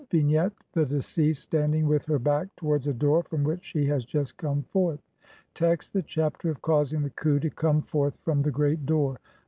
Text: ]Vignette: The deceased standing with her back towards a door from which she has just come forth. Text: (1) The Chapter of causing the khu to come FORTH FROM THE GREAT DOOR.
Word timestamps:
]Vignette: 0.09 0.53
The 0.73 0.83
deceased 0.87 1.43
standing 1.43 1.87
with 1.87 2.05
her 2.07 2.17
back 2.17 2.47
towards 2.55 2.87
a 2.87 2.93
door 2.95 3.21
from 3.21 3.43
which 3.43 3.63
she 3.63 3.85
has 3.85 4.03
just 4.03 4.35
come 4.35 4.63
forth. 4.63 4.99
Text: 5.53 5.93
(1) 5.93 5.99
The 6.01 6.07
Chapter 6.07 6.49
of 6.49 6.59
causing 6.63 7.03
the 7.03 7.11
khu 7.11 7.39
to 7.39 7.51
come 7.51 7.83
FORTH 7.83 8.17
FROM 8.23 8.41
THE 8.41 8.49
GREAT 8.49 8.83
DOOR. 8.87 9.19